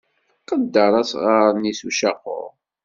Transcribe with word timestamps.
Qedder 0.47 0.93
asɣar-nni 1.01 1.73
s 1.79 1.81
ucaqur. 1.87 2.49